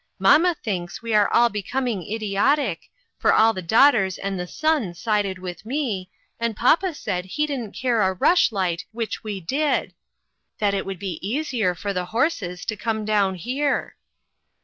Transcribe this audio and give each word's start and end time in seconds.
Mamma 0.17 0.55
thinks 0.55 1.03
we 1.03 1.13
are 1.13 1.31
all 1.31 1.49
becoming 1.49 2.01
idiotic, 2.11 2.89
for 3.19 3.31
all 3.31 3.53
the 3.53 3.61
daughters 3.61 4.17
and 4.17 4.39
the 4.39 4.47
son 4.47 4.95
sided 4.95 5.37
with 5.37 5.63
me, 5.63 6.09
and 6.39 6.57
papa 6.57 6.95
said 6.95 7.23
he 7.25 7.45
didn't 7.45 7.73
care 7.75 8.01
a 8.01 8.13
rush 8.13 8.51
light 8.51 8.85
which 8.93 9.23
we 9.23 9.39
did; 9.39 9.93
that 10.57 10.73
it 10.73 10.87
would 10.87 10.97
be 10.97 11.19
easier 11.21 11.75
for 11.75 11.93
the 11.93 12.05
horses 12.05 12.65
to 12.65 12.75
come 12.75 13.05
down 13.05 13.35
here." 13.35 13.95